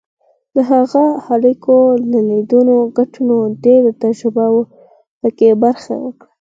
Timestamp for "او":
1.91-2.01